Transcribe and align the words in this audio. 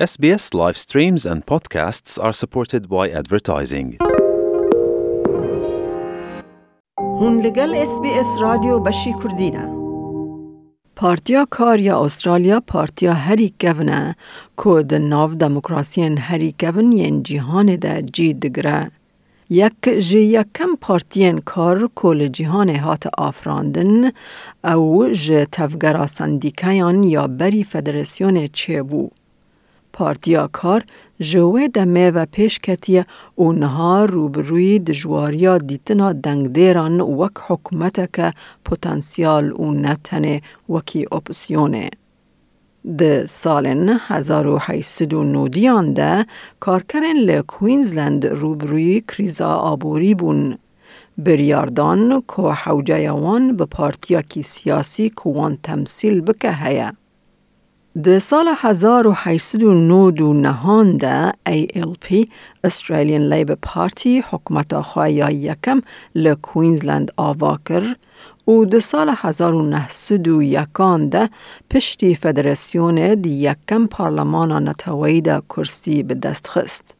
SBS 0.00 0.54
live 0.54 0.78
streams 0.78 1.26
and 1.26 1.44
podcasts 1.44 2.18
are 2.18 2.32
supported 2.32 2.88
by 2.88 3.10
advertising. 3.10 3.98
هون 6.98 7.40
لگل 7.40 7.74
اس 7.74 8.00
بی 8.02 8.10
اس 8.10 8.26
رادیو 8.40 8.78
بشی 8.78 9.14
کردینه 9.22 9.68
پارتیا 10.96 11.46
کار 11.50 11.80
یا 11.80 12.00
استرالیا 12.04 12.60
پارتیا 12.60 13.12
هری 13.12 13.54
گونه 13.60 14.16
که 14.64 14.82
ده 14.82 14.98
ناو 14.98 15.34
دموکراسیین 15.34 16.18
هری 16.18 16.54
گون 16.60 16.92
ین 16.92 17.22
جیهان 17.22 17.76
ده 17.76 18.02
جی 18.02 18.34
دگره. 18.34 18.90
یک 19.50 19.88
جی 19.98 20.18
یکم 20.18 20.76
پارتین 20.80 21.38
کار 21.38 21.90
کل 21.94 22.28
جیهان 22.28 22.76
هات 22.76 23.06
آفراندن 23.18 24.12
او 24.64 25.08
جی 25.08 25.44
تفگرا 25.44 26.06
سندیکیان 26.06 27.02
یا 27.02 27.26
بری 27.26 27.64
فدراسیون 27.64 28.48
چه 28.52 28.82
بو. 28.82 29.10
پارتیا 29.92 30.48
کار 30.52 30.84
جوه 31.20 31.68
دمه 31.68 32.10
و 32.10 32.26
پیش 32.26 32.58
کتیه 32.58 33.06
و 33.38 33.52
نها 33.52 34.04
روبروی 34.04 34.78
دجواریا 34.78 35.58
دیتنا 35.58 36.12
دنگ 36.12 36.52
دیران 36.52 37.00
وک 37.00 37.36
حکومت 37.46 38.12
که 38.12 38.32
پوتنسیال 38.64 39.52
و 39.52 39.72
نتنه 39.72 40.42
وکی 40.68 41.06
اپسیونه. 41.12 41.90
د 42.98 43.26
سالن 43.26 43.98
1890 44.08 45.94
ده 45.94 46.26
کارکرین 46.60 47.16
ل 47.16 47.40
کوینزلند 47.40 48.26
روبروی 48.26 49.00
کریزا 49.08 49.54
آبوری 49.54 50.14
بون. 50.14 50.58
بریاردان 51.18 52.22
که 52.36 52.42
حوجه 52.42 53.10
وان 53.10 53.56
به 53.56 53.66
پارتیا 53.66 54.22
کی 54.22 54.42
سیاسی 54.42 55.10
کوان 55.10 55.58
تمثیل 55.62 56.20
بکه 56.20 56.52
هیا. 56.52 56.99
د 57.98 58.18
سال 58.22 58.48
1899 58.48 60.98
ده 60.98 61.32
ALP 61.48 62.06
Australian 62.66 63.24
Labour 63.32 63.58
Party 63.70 64.14
حکومت 64.28 64.74
خواهی 64.90 65.34
یکم 65.34 65.78
ل 66.14 66.34
کوینزلند 66.34 67.10
آوا 67.16 67.56
کر 67.64 67.82
و 68.46 68.64
د 68.64 68.78
سال 68.78 69.10
1901 69.22 71.10
ده 71.10 71.30
پشتی 71.70 72.14
فدراسیون 72.14 73.14
دی 73.14 73.30
یکم 73.30 73.86
پارلمان 73.86 74.68
نتوی 74.68 75.20
ده 75.20 75.40
کرسی 75.40 76.02
به 76.02 76.14
دست 76.14 76.48
خست. 76.48 76.99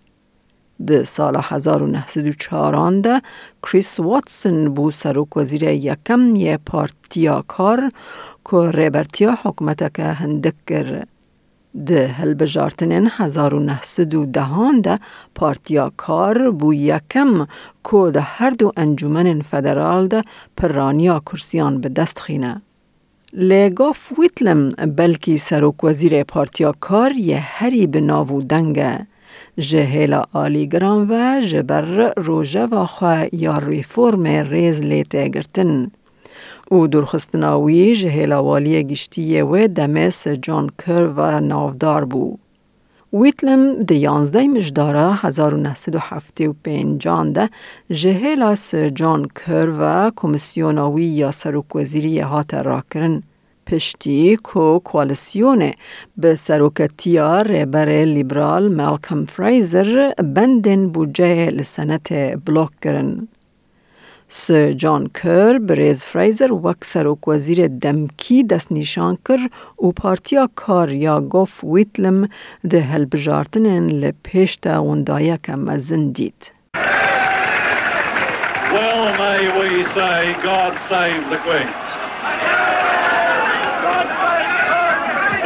د 0.89 1.05
سال 1.05 1.37
1904 1.37 3.01
ده 3.07 3.23
کریس 3.63 4.01
واتسون 4.01 4.69
بو 4.75 4.91
سروک 4.91 5.37
وزیر 5.37 5.63
یکم 5.63 6.37
یه 6.37 6.59
پارتیا 6.67 7.45
کار 7.55 7.81
که 8.51 8.71
ریبرتیا 8.71 9.35
حکومت 9.43 9.95
که 9.95 10.03
هندک 10.03 10.55
کر. 10.67 11.05
ده 11.87 12.07
هلبجارتنین 12.07 13.11
1910 13.17 14.81
ده 14.83 14.99
پارتیا 15.35 15.93
کار 15.97 16.51
بو 16.51 16.75
یکم 16.75 17.47
که 17.91 18.11
ده 18.15 18.21
هر 18.21 18.51
دو 18.51 18.73
انجومن 18.77 19.41
فدرال 19.41 20.09
ده 20.09 20.23
پرانیا 20.57 21.21
کرسیان 21.21 21.81
به 21.81 21.89
دست 21.89 22.19
خینه. 22.19 22.63
لگاف 23.33 24.13
ویتلم 24.19 24.71
بلکی 24.71 25.39
سروک 25.39 25.85
وزیر 25.85 26.23
پارتیا 26.23 26.75
کار 26.81 27.13
یه 27.13 27.39
هری 27.39 27.87
به 27.87 28.01
ناو 28.01 28.43
دنگه. 28.43 29.10
جهیلا 29.61 30.23
آلی 30.33 30.67
گران 30.67 31.07
و 31.11 31.41
جبر 31.47 32.13
روژه 32.17 32.67
و 32.67 32.87
خواه 32.87 33.35
یا 33.35 33.59
ریفورم 33.59 34.27
ریز 34.27 34.81
لیته 34.81 35.29
گرتن. 35.29 35.91
او 36.71 36.87
درخستناوی 36.87 37.97
جهیلا 37.97 38.45
والی 38.45 38.85
گشتی 38.85 39.41
و 39.41 39.69
دمس 39.69 40.29
جان 40.29 40.71
کر 40.79 41.07
و 41.17 41.41
نافدار 41.41 42.05
بو. 42.05 42.39
ویتلم 43.13 43.83
د 43.83 43.93
یانزده 43.93 44.49
مجداره 44.49 45.19
1975 45.23 47.09
ده 47.35 47.51
جهیلا 47.91 48.55
س 48.57 48.75
جان 48.75 49.27
کر 49.35 49.69
و 49.81 50.11
کمیسیوناوی 50.17 51.05
یا 51.05 51.33
سروک 51.33 51.77
وزیری 51.77 52.21
هات 52.21 52.55
را 52.55 52.83
کرن. 52.91 53.23
پشتی 53.71 54.37
کو 54.37 54.79
کوالسیون 54.79 55.71
به 56.17 56.35
سروکتیا 56.35 57.43
ریبر 57.43 57.89
لیبرال 57.89 58.69
مالکم 58.69 59.25
فریزر 59.25 60.11
بندن 60.19 60.89
بودجه 60.89 61.51
لسنت 61.51 62.13
بلوک 62.47 62.71
کرن. 62.83 63.29
س 64.29 64.51
جان 64.51 65.07
کر 65.07 65.59
بریز 65.59 66.05
فریزر 66.05 66.53
وک 66.53 66.85
سروک 66.85 67.29
وزیر 67.29 67.67
دمکی 67.67 68.43
دست 68.43 68.73
نشان 68.73 69.19
کر 69.29 69.39
و 69.87 69.93
پارتیا 69.93 70.49
کار 70.55 70.89
یا 70.89 71.21
گوف 71.21 71.65
ویتلم 71.65 72.29
ده 72.71 72.81
هلبجارتنن 72.81 73.87
لپیشتا 73.87 74.85
وندایا 74.85 75.37
که 75.37 75.57
مزن 75.57 76.13
دید. 76.13 76.53
Well, 78.75 79.05
may 79.19 79.43
we 79.61 79.71
say, 79.97 80.19
God 80.43 80.73
save 80.89 81.23
the 81.31 81.39
Queen. 81.47 81.71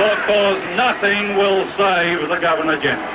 Because 0.05 0.61
nothing 0.77 1.33
will 1.41 1.65
save 1.79 2.19
the 2.29 2.39
Governor 2.47 2.77
General. 2.85 3.09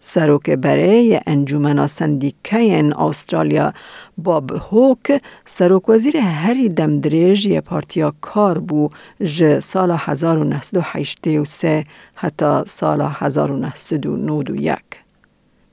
سروک 0.00 0.50
برای 0.50 1.20
انجمن 1.26 1.86
سندیکین 1.86 2.92
استرالیا 2.92 3.72
باب 4.18 4.50
هوک 4.50 5.22
سروک 5.44 5.88
وزیر 5.88 6.16
هری 6.16 6.68
دمدریج 6.68 7.46
یه 7.46 7.60
پارتیا 7.60 8.14
کار 8.20 8.58
بو 8.58 8.88
ج 9.20 9.58
سال 9.58 9.90
1983 9.90 11.84
حتی 12.14 12.62
سال 12.66 13.00
1991. 13.00 15.01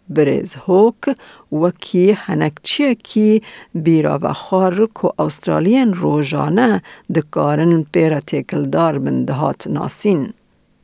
برز 0.10 0.56
هوک 0.56 1.16
وکی 1.52 2.12
هنکچی 2.12 2.96
کی 2.96 3.42
بیرا 3.74 4.20
و 4.22 4.34
خار 4.34 4.86
کو 4.86 5.10
استرالین 5.20 5.94
روزانه 5.94 6.82
دکارن 7.16 7.84
پیرا 7.84 8.20
تکلدار 8.20 9.00
بندهات 9.00 9.68
ناسین. 9.68 10.34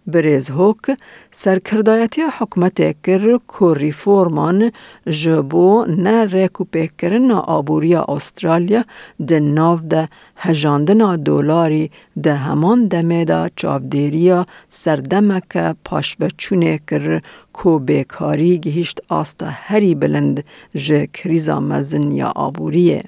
برز 0.08 0.50
هوک 0.50 0.98
سرکردایتی 1.32 2.22
حکومت 2.38 2.82
کر 3.04 3.38
کو 3.48 3.76
ریفورمان 3.76 4.72
جبو 5.08 5.86
نه 5.86 6.26
ریکو 6.26 6.64
پیکرن 6.64 7.32
آبوریا 7.32 8.06
استرالیا 8.16 8.84
ده 9.28 9.40
ناو 9.40 9.78
ده 9.78 10.08
هجاندن 10.36 11.16
دولاری 11.16 11.92
ده 12.24 12.36
همان 12.36 12.88
دمه 12.88 13.26
ده 13.26 13.50
چاودیریا 13.56 14.46
سردمک 14.70 15.58
پاش 15.86 16.16
و 16.20 16.30
چونه 16.38 16.80
کر 16.88 17.22
کو 17.54 17.80
بیکاری 17.80 18.58
گهشت 18.58 19.02
آستا 19.10 19.48
هری 19.50 19.96
بلند 19.96 20.44
جه 20.76 21.08
کریزا 21.08 21.60
مزن 21.60 22.12
یا 22.12 22.28
آبوریه. 22.36 23.04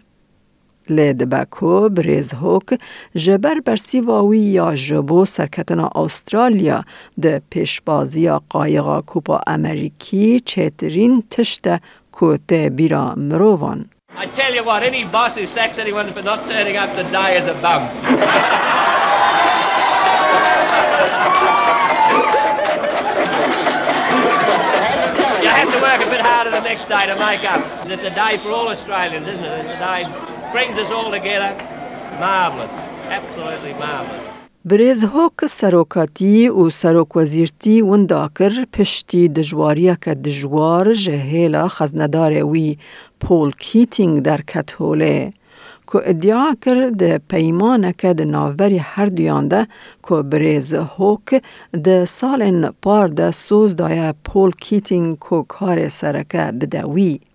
لدبکو 0.90 1.90
بریز 1.90 2.34
هوک 2.34 2.80
جبر 3.16 3.60
برسی 3.60 4.00
واوی 4.00 4.40
یا 4.40 4.76
جبو 4.76 5.26
سرکتنا 5.26 5.90
استرالیا 5.96 6.84
ده 7.22 7.42
پیشبازی 7.50 8.30
قایقا 8.50 9.02
کوپا 9.02 9.42
امریکی 9.48 10.40
چترین 10.40 11.24
تشت 11.30 11.68
کوته 12.12 12.70
بیرا 12.70 13.14
مروان. 13.18 13.90
I 14.18 14.26
tell 14.26 14.54
you 14.56 14.64
what, 14.64 14.82
any 14.82 15.04
boss 15.06 15.38
who 15.38 15.46
sacks 15.46 15.78
anyone 15.78 16.08
for 16.08 16.24
not 16.24 16.40
turning 16.46 16.76
up 16.76 16.90
today 16.96 17.38
is 17.38 17.48
a 17.48 17.54
bum. 17.62 17.82
you 25.44 25.50
have 25.60 25.72
to 25.76 25.82
work 25.88 26.02
a 26.08 26.10
bit 26.10 26.22
harder 26.22 26.50
the 26.50 26.62
next 26.62 26.88
day 26.88 27.06
to 27.06 27.16
make 27.20 27.44
up. 27.54 27.62
It's 27.94 28.04
a 28.04 28.16
day 28.24 28.38
for 28.38 28.50
all 28.50 28.68
Australians, 28.70 29.28
isn't 29.28 29.44
it? 29.44 29.66
It's 29.66 29.72
a 29.72 29.80
day 29.90 30.37
برێزهۆک 34.70 35.38
سەرۆکاتی 35.58 36.40
و 36.60 36.64
سەرۆکوەزیرتی 36.82 37.78
ونداکر 37.90 38.54
پشتی 38.74 39.24
دژواریەکە 39.38 40.14
دژوار 40.26 40.88
ji 41.04 41.18
هێلا 41.32 41.66
خەزنەدارێ 41.76 42.44
wî 42.52 42.70
پۆل 43.22 43.50
کیتینگ 43.64 44.16
دەرکەت 44.28 44.70
هۆلێ. 44.80 45.20
ku 45.90 45.98
iddia 46.12 46.56
kir 46.64 46.80
di 47.02 47.12
peymaneke 47.32 48.12
di 48.18 48.26
navberî 48.36 48.80
herduyan 48.92 49.46
de 49.52 49.62
ku 50.06 50.16
birêz 50.32 50.70
hok 50.96 51.28
di 51.86 51.98
salên 52.18 52.60
par 52.84 53.08
de 53.18 53.28
soz 53.46 53.72
daye 53.80 54.10
Pol 54.28 54.52
Keating 54.64 55.10
ku 55.26 55.38
karê 55.56 55.90
sereke 56.00 56.44
bide 56.60 56.84
wî. 56.96 57.27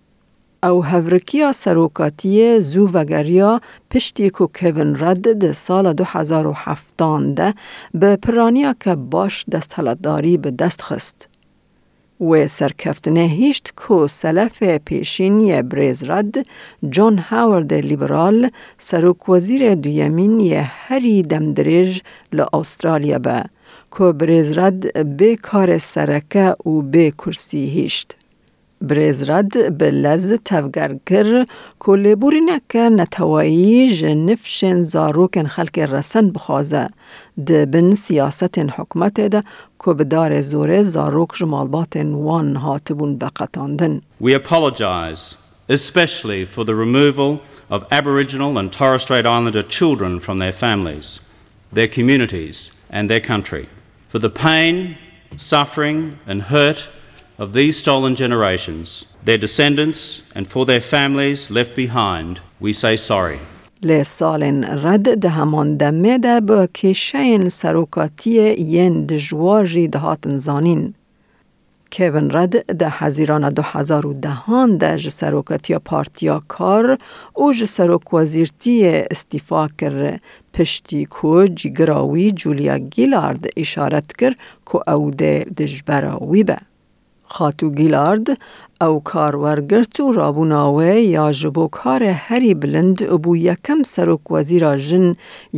او 0.63 0.85
هورکیا 0.85 1.51
سروکاتی 1.53 2.61
زو 2.61 2.87
وگریا 2.93 3.61
پشتی 3.91 4.29
کو 4.29 4.47
کوین 4.47 4.95
رد 4.99 5.33
ده 5.39 5.53
سال 5.53 5.93
2017 5.93 7.33
ده 7.33 7.53
به 7.93 8.15
پرانیا 8.15 8.73
که 8.79 8.95
باش 8.95 9.45
دست 9.51 9.79
حلداری 9.79 10.37
به 10.37 10.51
دست 10.51 10.81
خست. 10.81 11.29
و 12.21 12.47
سرکفتنه 12.47 13.19
هیشت 13.19 13.73
کو 13.75 14.07
سلف 14.07 14.63
پیشینی 14.63 15.61
بریز 15.61 16.03
رد 16.03 16.35
جان 16.89 17.17
هاورد 17.17 17.73
لیبرال 17.73 18.49
سروک 18.79 19.29
وزیر 19.29 19.75
دویمین 19.75 20.39
یه 20.39 20.61
هری 20.61 21.23
دمدریج 21.23 21.99
ل 22.33 22.43
استرالیا 22.53 23.19
به 23.19 23.43
که 23.97 24.03
بریز 24.03 24.57
رد 24.57 25.17
به 25.17 25.35
کار 25.35 25.77
سرکه 25.77 26.55
و 26.65 26.81
به 26.81 27.11
کرسی 27.11 27.65
هیشت. 27.65 28.22
بریز 28.82 29.30
رد 29.30 29.78
به 29.78 29.90
لز 29.90 30.32
تفگر 30.44 30.96
کر 31.06 31.46
که 31.86 31.92
لیبوری 31.92 32.40
نکه 32.40 32.78
نتوایی 32.78 33.96
جنفشن 33.96 34.82
زاروکن 34.82 35.46
خلق 35.46 35.78
رسن 35.78 36.30
بخوازه 36.30 36.88
ده 37.46 37.66
بن 37.66 37.94
سیاست 37.94 38.58
حکمت 38.58 39.20
ده 39.20 39.42
که 39.84 39.92
بدار 39.92 40.42
زوره 40.42 40.82
زاروک 40.82 41.28
جمالبات 41.36 41.96
وان 41.96 42.56
هاتبون 42.56 43.18
بقتاندن. 43.18 44.00
We 44.20 44.32
apologise, 44.34 45.34
especially 45.68 46.44
for 46.44 46.64
the 46.64 46.74
removal 46.74 47.40
of 47.70 47.84
Aboriginal 47.90 48.58
and 48.58 48.72
Torres 48.72 49.02
Strait 49.02 49.26
Islander 49.26 49.62
children 49.62 50.20
from 50.20 50.38
their 50.38 50.52
families, 50.52 51.20
their 51.72 51.88
communities, 51.88 52.72
and 52.90 53.10
their 53.10 53.20
country. 53.20 53.68
For 54.08 54.18
the 54.18 54.30
pain, 54.30 54.96
suffering, 55.36 56.18
and 56.26 56.42
hurt 56.42 56.88
of 57.37 57.53
these 57.53 57.77
stolen 57.77 58.15
generations, 58.15 59.05
their 59.23 59.37
descendants, 59.37 60.21
and 60.35 60.47
for 60.47 60.65
their 60.65 60.81
families 60.81 61.49
left 61.49 61.75
behind, 61.75 62.41
we 62.59 62.73
say 62.73 62.95
sorry. 62.97 63.39
لسالن 63.83 64.63
رد 64.63 65.19
ده 65.19 65.29
همان 65.29 65.77
دمه 65.77 66.17
ده 66.17 66.41
با 66.41 66.67
کشین 66.73 67.49
سروکاتی 67.49 68.53
ین 68.53 69.05
دجواری 69.05 69.87
دهاتن 69.87 70.37
زانین. 70.37 70.93
کوین 71.91 72.31
رد 72.31 72.77
ده 72.77 72.89
هزیران 72.89 73.49
دو 73.49 73.61
هزار 73.61 74.05
و 74.05 74.13
دهان 74.13 74.77
ده 74.77 74.97
جه 74.97 75.09
سروکاتی 75.09 75.77
پارتیا 75.77 76.41
کار 76.47 76.97
او 77.33 77.53
جه 77.53 77.65
سروک 77.65 78.13
وزیرتی 78.13 78.85
استیفا 79.11 79.67
کر 79.67 80.19
پشتی 80.53 81.05
کو 81.05 81.45
جیگراوی 81.45 82.31
جولیا 82.31 82.77
گیلارد 82.77 83.45
اشارت 83.57 84.13
کر 84.13 84.33
که 84.71 84.89
او 84.89 85.11
ده 85.11 85.45
دجبراوی 85.57 86.43
به. 86.43 86.57
خاتو 87.25 87.69
گیلارد 87.69 88.27
ئەو 88.81 88.95
کاروەرگرت 89.11 89.95
و 89.99 90.13
ڕابووناوێ 90.17 90.95
یا 91.17 91.27
ji 91.39 91.49
بۆ 91.55 91.65
karê 91.77 92.13
herî 92.25 92.53
bilind 92.61 92.97
bû 93.23 93.31
yekem 93.49 93.79
serokwezîra 93.93 94.73
jin 94.87 95.07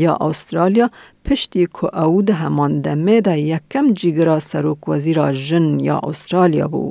ya 0.04 0.14
Austرالیا 0.28 0.88
piştî 1.26 1.66
ku 1.76 1.86
ew 2.06 2.14
di 2.28 2.34
heman 2.42 2.74
demê 2.86 3.18
de 3.26 3.36
yekem 3.52 3.94
cîgira 4.00 4.38
serokwezîra 4.42 5.28
jin 5.34 5.68
ya 5.80 5.96
Austرالیا 6.08 6.68
bû. 6.74 6.84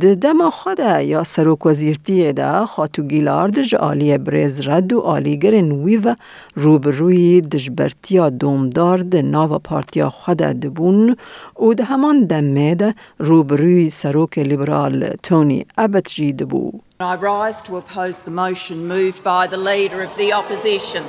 ده 0.00 0.14
دما 0.14 0.50
خدا 0.50 1.00
یا 1.00 1.24
سروک 1.24 1.66
وزیرتی 1.66 2.32
ده 2.32 2.66
خاتو 2.66 3.02
گیلارد 3.02 3.62
ج 3.62 3.74
آلی 3.74 4.18
بریز 4.18 4.60
رد 4.68 4.92
و 4.92 5.00
آلیگرن 5.00 5.72
ویو 5.72 6.14
روبروی 6.54 7.40
دجبرتیا 7.40 8.30
دومدار 8.30 8.98
ده 8.98 9.22
ناو 9.22 9.58
پارتیا 9.58 10.10
خدا 10.10 10.52
دبون 10.52 11.16
و 11.58 11.74
ده 11.74 11.84
همان 11.84 12.24
دمه 12.24 12.74
ده 12.74 12.94
روبروی 13.18 13.90
سروک 13.90 14.38
لیبرال 14.38 15.06
تونی 15.22 15.66
ابت 15.78 16.08
جی 16.08 16.32
دبو. 16.32 16.72
I 17.00 17.14
rise 17.14 17.62
to 17.62 17.76
oppose 17.76 18.22
the 18.22 18.30
motion 18.30 18.88
moved 18.88 19.22
by 19.22 19.46
the 19.46 19.56
Leader 19.56 20.00
of 20.02 20.16
the 20.16 20.32
Opposition. 20.32 21.04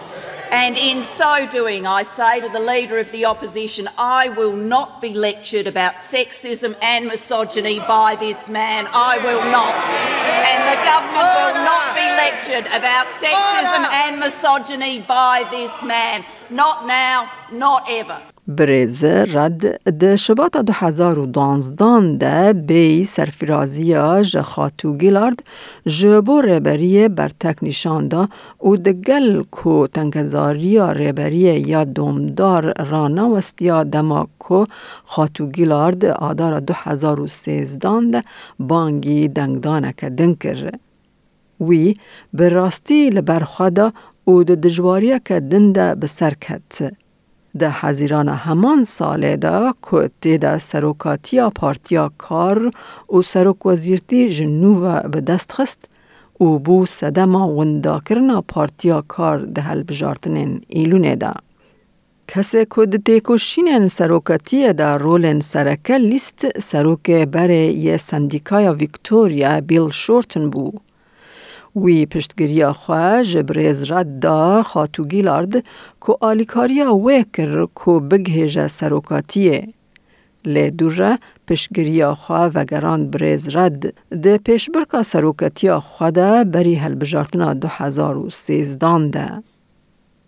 And 0.51 0.77
in 0.77 1.03
so 1.03 1.47
doing, 1.47 1.85
I 1.87 2.03
say 2.03 2.39
to 2.39 2.49
the 2.49 2.59
Leader 2.59 2.99
of 2.99 3.11
the 3.11 3.25
Opposition, 3.25 3.89
I 3.97 4.29
will 4.29 4.55
not 4.55 5.01
be 5.01 5.13
lectured 5.13 5.67
about 5.67 5.95
sexism 5.95 6.75
and 6.81 7.07
misogyny 7.07 7.79
by 7.79 8.15
this 8.15 8.47
man. 8.47 8.87
I 8.91 9.17
will 9.17 9.43
not. 9.51 9.75
And 10.51 10.61
the 10.69 10.77
government 10.83 11.15
will 11.15 11.55
not 11.65 11.95
be 11.95 12.07
lectured 12.23 12.67
about 12.67 13.07
sexism 13.21 13.93
and 13.93 14.19
misogyny 14.19 14.99
by 15.01 15.47
this 15.51 15.83
man. 15.83 16.25
Not 16.49 16.87
now, 16.87 17.31
not 17.51 17.85
ever. 17.89 18.21
بریز 18.47 19.03
رد 19.03 19.89
ده 19.99 20.17
هزار 20.73 21.19
و 21.19 21.25
دانزدان 21.25 22.17
ده 22.17 22.53
بی 22.53 23.05
سرفرازیا 23.05 24.23
ج 24.23 24.41
خاتو 24.41 24.93
گیلارد 24.93 25.43
جبو 25.85 26.41
برتک 27.09 27.57
نشان 27.63 28.07
دا 28.07 28.27
و 28.63 28.75
ده 28.75 28.93
گل 28.93 29.43
کو 29.51 29.87
تنگزاریا 29.87 30.91
ریبری 30.91 31.59
یا 31.71 31.83
دومدار 31.83 32.73
رانا 32.89 33.29
وستیا 33.29 33.83
دما 33.83 34.27
کو 34.39 34.65
خاتو 35.05 35.47
گیلارد 35.47 36.05
آدار 36.05 36.59
دو 36.59 36.73
هزار 36.77 37.19
و 37.19 37.27
سیزدان 37.27 38.11
ده 38.11 38.21
بانگی 38.59 39.27
دنگدانک 39.27 40.05
دنکر. 40.05 40.71
وی 41.61 41.93
به 42.33 42.49
راستی 42.49 43.09
لبرخوادا 43.09 43.93
او 44.25 44.43
د 44.43 44.51
دجواریه 44.51 45.21
که 45.25 45.39
دنده 45.39 45.95
به. 45.95 47.04
ده 47.59 47.69
حزیران 47.69 48.29
همان 48.29 48.83
ساله 48.83 49.35
ده 49.37 49.73
که 49.91 50.37
ده 50.37 50.59
سروکاتیا 50.59 51.49
پارتیا 51.49 52.11
کار 52.17 52.71
و 53.09 53.21
سروک 53.21 53.65
وزیرتی 53.65 54.29
جنوب 54.29 55.11
به 55.11 55.21
دست 55.21 55.51
خست 55.51 55.79
و 56.41 56.45
بو 56.45 56.85
سدما 56.85 57.47
وندا 57.47 57.99
کرنا 57.99 58.41
پارتیا 58.41 59.03
کار 59.07 59.39
ده 59.39 59.61
هل 59.61 59.83
بجارتنین 59.83 60.61
ایلونه 60.67 61.15
ده. 61.15 61.33
کسی 62.27 62.65
که 62.75 62.85
ده 62.85 62.97
تیکوشینن 62.97 63.87
سروکاتی 63.87 64.73
ده 64.73 64.93
رولن 64.93 65.39
سرکه 65.41 65.97
لیست 65.97 66.59
سروک 66.59 67.11
بره 67.11 67.63
یه 67.87 67.97
سندیکای 67.97 68.69
ویکتوریا 68.69 69.61
بیل 69.61 69.89
شورتن 69.89 70.49
بو. 70.49 70.71
وی 71.75 72.05
پشتگیری 72.05 72.65
خواه 72.65 73.23
جبریز 73.23 73.91
رد 73.91 74.19
دا 74.19 74.63
خاتو 74.63 75.03
گیلارد 75.03 75.53
که 76.01 76.17
آلیکاریا 76.21 76.95
وی 76.95 77.25
کر 77.33 77.67
که 77.85 77.91
بگهیجه 77.91 78.67
سروکاتیه. 78.67 79.67
لی 80.45 80.71
دوره 80.71 81.19
پشتگیری 81.47 82.05
خواه 82.05 82.51
وگران 82.55 83.09
بریز 83.11 83.55
رد 83.55 83.93
ده 84.23 84.37
پیشبرکا 84.37 85.03
سروکاتی 85.03 85.71
خواه 85.71 86.11
ده 86.11 86.43
بری 86.43 86.75
هل 86.75 86.95
بجارتنا 86.95 87.53
دو 87.53 87.67
هزار 87.67 88.17
و 88.17 88.29
سیزدان 88.29 89.09
ده. 89.09 89.43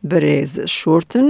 بریز 0.04 0.60
شورتن 0.60 1.28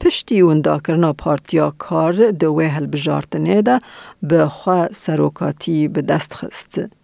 پشتی 0.00 0.42
وندا 0.42 0.78
کرنا 0.78 1.12
پارتیا 1.12 1.74
کار 1.78 2.30
دوی 2.30 2.64
هل 2.64 2.86
بجارتنه 2.86 3.62
ده 3.62 3.78
به 4.22 4.48
خواه 4.48 4.88
سروکاتی 4.88 5.88
به 5.88 6.02
دست 6.02 6.34
خست. 6.34 6.99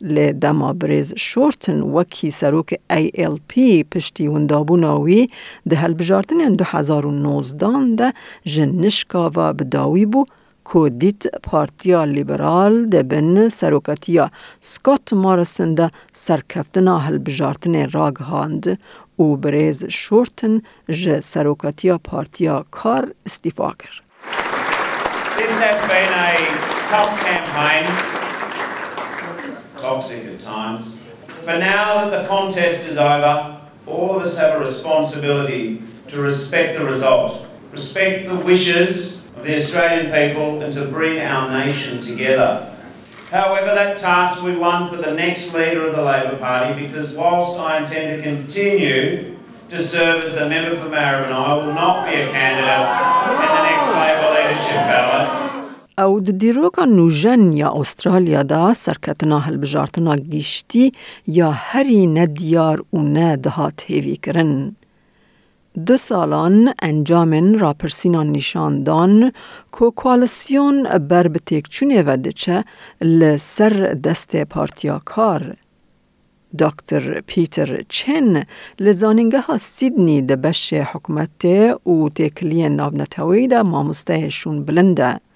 لی 0.00 0.32
دما 0.32 0.74
شورتن 1.16 1.80
وکی 1.80 2.30
سروک 2.30 2.74
ALP 2.92 3.84
پشتی 3.90 4.28
وندابوناوی 4.28 5.28
ده 5.68 5.76
هل 5.76 5.94
بجارتن 5.94 6.54
دو 6.54 6.64
هزار 6.64 7.06
و 7.06 7.10
نوزدان 7.10 7.94
ده 7.94 8.12
جنشکا 8.44 9.30
و 9.36 9.52
بداوی 9.52 10.06
بو 10.06 10.24
که 10.72 10.88
دیت 10.88 11.26
پارتیا 11.42 12.04
لیبرال 12.04 12.86
ده 12.86 13.02
بن 13.02 13.48
سروکتیا 13.48 14.30
سکات 14.60 15.12
مارسن 15.12 15.74
ده 15.74 15.90
سرکفتنا 16.12 16.98
هل 16.98 17.18
بجارتن 17.18 17.90
راگ 17.90 18.16
هاند 18.16 18.78
و 19.18 19.36
بریز 19.36 19.84
شورتن 19.84 20.62
ج 20.88 21.20
سروکتیا 21.20 21.98
پارتیا 21.98 22.66
کار 22.70 23.14
استیفا. 23.26 23.72
This 25.38 25.58
has 25.60 25.80
been 25.90 26.12
a 26.28 26.34
tough 26.90 27.14
campaign, 27.26 28.17
toxic 29.78 30.24
at 30.26 30.38
times. 30.38 31.00
But 31.44 31.60
now 31.60 32.08
that 32.08 32.22
the 32.22 32.28
contest 32.28 32.86
is 32.86 32.96
over, 32.96 33.60
all 33.86 34.16
of 34.16 34.22
us 34.22 34.38
have 34.38 34.56
a 34.56 34.60
responsibility 34.60 35.82
to 36.08 36.20
respect 36.20 36.78
the 36.78 36.84
result, 36.84 37.46
respect 37.72 38.28
the 38.28 38.36
wishes 38.36 39.26
of 39.36 39.44
the 39.44 39.54
Australian 39.54 40.06
people, 40.06 40.62
and 40.62 40.72
to 40.72 40.84
bring 40.86 41.20
our 41.20 41.50
nation 41.50 42.00
together. 42.00 42.74
However, 43.30 43.74
that 43.74 43.96
task 43.96 44.42
we 44.42 44.56
won 44.56 44.88
for 44.88 44.96
the 44.96 45.12
next 45.12 45.54
leader 45.54 45.86
of 45.86 45.94
the 45.94 46.02
Labor 46.02 46.38
Party 46.38 46.86
because 46.86 47.14
whilst 47.14 47.58
I 47.58 47.78
intend 47.78 48.16
to 48.16 48.22
continue 48.22 49.36
to 49.68 49.78
serve 49.78 50.24
as 50.24 50.34
the 50.34 50.48
member 50.48 50.76
for 50.76 50.88
Maribyrnong, 50.88 51.30
I 51.30 51.54
will 51.54 51.74
not 51.74 52.06
be 52.06 52.14
a 52.14 52.30
candidate 52.30 52.88
in 53.28 53.48
the 53.48 53.62
next 53.68 53.88
Labor 53.94 54.30
leadership 54.34 54.76
ballot. 54.88 55.47
او 56.02 56.12
د 56.26 56.28
دیروگا 56.42 56.84
نوژن 56.84 57.42
یا 57.52 57.68
استرالیا 57.82 58.42
دا 58.50 58.74
سرکتنا 58.80 59.38
هل 59.46 59.56
بجارتنا 59.62 60.14
گیشتی 60.16 60.92
یا 61.38 61.50
هری 61.50 62.06
ندیار 62.06 62.84
و 62.92 63.02
نه 63.02 63.36
دهات 63.36 63.84
هیوی 63.86 64.16
کرن. 64.16 64.76
دو 65.86 65.96
سالان 65.96 66.74
انجام 66.82 67.54
راپرسینان 67.64 68.32
نشاندان 68.32 69.32
که 69.78 69.90
کوالسیون 69.96 70.82
بر 70.98 71.28
بتیک 71.28 71.68
چونه 71.68 72.02
وده 72.02 72.32
چه 72.32 72.64
لسر 73.02 73.94
دست 74.04 74.36
پارتیا 74.36 75.02
کار. 75.04 75.56
دکتر 76.58 77.20
پیتر 77.20 77.82
چن 77.88 78.42
لزانینگه 78.80 79.40
ها 79.40 79.58
سیدنی 79.58 80.22
ده 80.22 80.36
بش 80.36 80.72
حکومت 80.72 81.44
و 81.86 82.08
تکلی 82.08 82.68
نابنتوی 82.68 83.46
ده 83.48 83.62
ماموستهشون 83.62 84.64
بلنده. 84.64 85.10
او 85.12 85.27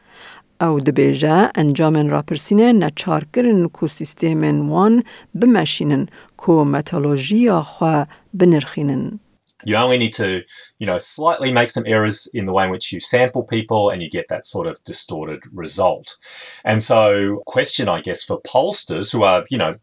دبیجه 0.62 1.52
انجام 1.56 1.96
راپرسینه 2.08 2.72
نچار 2.72 3.26
کرن 3.34 3.68
کو 3.68 3.88
سیستم 3.88 4.70
وان 4.72 5.04
بمشینن 5.36 6.06
کو 6.38 6.66
متالوژی 6.66 7.52
خواه 7.52 8.08
بنرخینن. 8.34 9.20
You 9.66 9.76
only 9.76 9.98
need 9.98 10.14
to, 10.14 10.44
you 10.78 10.86
know, 10.86 11.00
slightly 11.00 11.52
make 11.52 11.72
some 11.72 11.84
errors 11.88 12.28
in 12.34 12.46
the 12.46 12.54
way 12.54 12.66
in 12.66 12.70
which 12.70 12.94
you 12.94 13.00
sample 13.00 13.44
people 13.44 13.90
and 13.90 14.04
you 14.04 14.10
get 14.10 14.28
that 14.30 14.46
sort 14.46 14.68
of 14.68 14.82
distorted 14.84 15.42
result. 15.52 16.18
And 16.64 16.84
so, 16.84 17.42
question, 17.48 17.90
I 17.90 18.02
guess, 18.02 18.24
for 18.24 18.40
pollsters 18.42 19.12
who 19.12 19.24
are, 19.24 19.44
you 19.50 19.58
know, 19.58 19.74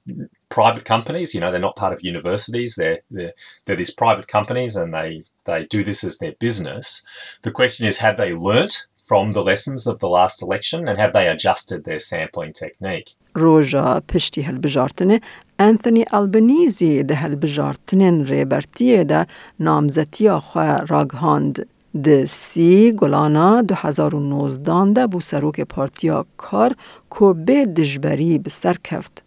private 0.49 0.85
companies, 0.85 1.35
you 1.35 1.41
know, 1.41 1.51
they're 1.51 1.61
not 1.61 1.75
part 1.75 1.93
of 1.93 2.05
universities, 2.05 2.77
they're, 2.77 3.01
they're, 3.11 3.33
they're 3.65 3.75
these 3.75 3.91
private 3.91 4.29
companies 4.29 4.77
and 4.77 4.95
they, 4.95 5.25
they 5.45 5.67
do 5.67 5.83
this 5.83 6.05
as 6.05 6.19
their 6.19 6.35
business. 6.39 7.05
The 7.43 7.51
question 7.51 7.89
is, 7.89 7.99
have 7.99 8.17
they 8.17 8.33
learnt 8.33 8.87
from 9.10 9.32
the 9.32 9.44
lessons 9.52 9.82
of 9.92 9.96
the 10.04 10.12
last 10.18 10.38
election 10.48 10.80
and 10.88 10.98
have 11.04 11.14
they 11.18 11.28
adjusted 11.34 11.80
their 11.84 12.00
sampling 12.00 12.54
technique? 12.64 13.16
روژا 13.36 14.02
پشتی 14.08 14.42
هلبجارتنه 14.42 15.22
انتونی 15.60 16.06
البنیزی 16.12 17.04
ده 17.04 17.16
هلبجارتنین 17.16 18.26
ریبرتیه 18.26 19.04
ده 19.04 19.28
نامزتیا 19.60 20.40
خواه 20.40 20.86
راگهاند 20.86 21.66
ده 22.04 22.26
سی 22.26 22.92
گلانا 22.92 23.62
2019 23.62 24.94
ده 24.94 25.08
بو 25.08 25.22
سروک 25.22 25.62
پارتیا 25.62 26.26
کار 26.38 26.76
کو 27.10 27.34
به 27.34 27.66
دجبری 27.66 28.40
بسر 28.40 28.78
کفت. 28.84 29.24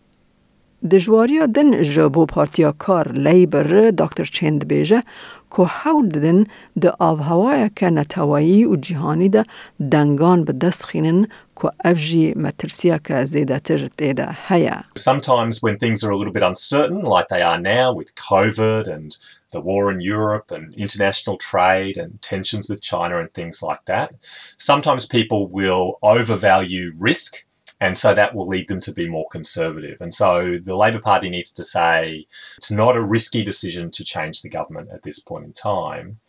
دجواریا 0.92 1.46
دن 1.46 1.84
جبو 1.84 2.26
پارتیا 2.26 2.72
کار 2.72 3.12
لیبر 3.12 3.92
دکتر 3.98 4.26
چند 4.26 4.68
بیجه 4.68 5.02
که 5.58 5.64
حول 5.64 6.10
دن 6.10 6.46
ده 6.82 6.94
آوهوای 7.00 7.70
که 7.76 7.90
نتوایی 7.90 8.66
و 8.66 8.76
جهانی 8.76 9.30
ده 9.30 9.44
دنگان 9.92 10.44
به 10.44 10.54
دست 10.54 10.86
خینن 10.86 11.28
که 11.62 11.72
افجی 11.86 12.34
مترسیا 12.34 12.98
که 12.98 13.26
زیده 13.26 13.60
تر 13.60 13.88
تیده 13.98 14.38
هیا. 14.48 14.84
Sometimes 15.00 15.56
when 15.64 15.78
things 15.78 16.04
are 16.04 16.12
a 16.12 16.18
little 16.18 16.34
bit 16.34 16.44
uncertain, 16.44 17.02
like 17.02 17.28
they 17.28 17.42
are 17.42 17.62
now 17.62 17.94
with 18.00 18.16
COVID 18.16 18.88
and 18.96 19.18
the 19.52 19.62
war 19.62 19.92
in 19.94 20.00
Europe 20.02 20.52
and 20.52 20.74
international 20.76 21.38
trade 21.38 21.98
and 22.04 22.12
tensions 22.22 22.70
with 22.70 22.82
China 22.82 23.16
and 23.22 23.30
things 23.34 23.64
like 23.70 23.84
that, 23.86 24.10
sometimes 24.58 25.08
people 25.18 25.42
will 25.60 25.86
overvalue 26.14 26.88
risk 27.10 27.32
and 27.83 27.99
so 27.99 28.15
that 28.15 28.33
will 28.33 28.47
lead 28.47 28.69
them 28.69 28.79
to 28.79 28.93
be 28.93 29.09
more 29.09 29.27
conservative. 29.33 30.01
And 30.01 30.15
so 30.15 30.57
the 30.57 30.77
Labor 30.77 31.01
Party 31.01 31.29
needs 31.29 31.53
to 31.55 31.65
say 31.65 32.29
it's 32.57 32.71
not 32.71 32.95
a 32.95 33.03
risky 33.03 33.43
decision 33.43 33.91
to 33.91 34.05
change 34.05 34.41
the 34.41 34.49
government 34.49 34.91
at 34.93 35.03
this 35.03 35.19
point 35.19 35.47
in 35.47 35.53
time. 35.53 36.21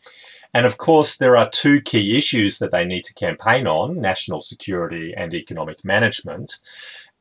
And 0.55 0.65
of 0.65 0.79
course, 0.79 1.17
there 1.17 1.37
are 1.37 1.47
two 1.47 1.79
key 1.81 2.17
issues 2.17 2.57
that 2.57 2.71
they 2.71 2.85
need 2.85 3.03
to 3.03 3.13
campaign 3.13 3.67
on 3.67 4.01
national 4.01 4.41
security 4.41 5.13
and 5.15 5.35
economic 5.35 5.85
management. 5.85 6.57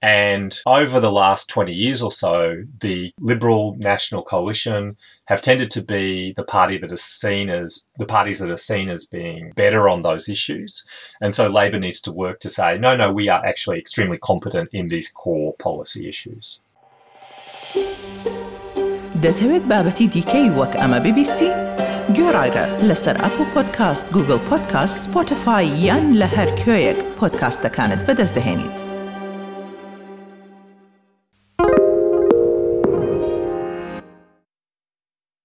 And 0.02 0.60
over 0.68 1.00
the 1.00 1.12
last 1.12 1.50
20 1.50 1.74
years 1.74 2.04
or 2.04 2.12
so, 2.12 2.64
the 2.82 3.12
Liberal 3.20 3.76
National 3.80 4.22
Coalition 4.22 4.96
have 5.26 5.42
tended 5.42 5.72
to 5.72 5.82
be 5.82 6.34
the 6.34 6.44
party 6.44 6.78
that 6.78 6.92
is 6.92 7.04
seen 7.04 7.50
as 7.50 7.86
the 7.98 8.06
parties 8.06 8.40
that 8.40 8.52
are 8.52 8.58
seen 8.58 8.90
as 8.90 9.06
being 9.06 9.52
better 9.56 9.90
on 9.90 10.04
those 10.04 10.30
issues. 10.30 10.86
And 11.20 11.34
so 11.34 11.48
Labor 11.48 11.80
needs 11.80 12.00
to 12.02 12.12
work 12.12 12.40
to 12.42 12.50
say, 12.50 12.78
no, 12.78 12.96
no, 12.96 13.12
we 13.12 13.28
are 13.28 13.44
actually 13.44 13.80
extremely 13.80 14.20
competent 14.20 14.70
in 14.72 14.88
these 14.88 15.10
core 15.10 15.54
policy 15.56 16.08
issues. 16.08 16.60
دەتەوێت 19.26 19.64
بابەتی 19.72 20.08
دیکەی 20.16 20.50
وەک 20.58 20.74
ئەمە 20.82 21.00
ببیستی؟ 21.06 21.52
گۆڕایرە 22.18 22.66
لەسەر 22.88 23.16
ئەپ 23.24 23.36
و 23.42 23.46
پۆدکاست 23.54 24.08
گوگل 24.16 24.40
پۆدکاست 24.50 24.98
سپۆتفاای 25.04 25.68
یان 25.88 26.06
لە 26.20 26.28
هەر 26.36 26.50
کوێیەک 26.62 27.00
پۆدکاستەکانت 27.20 28.02
بەدەست 28.08 28.36
دەێنیت. 28.38 28.91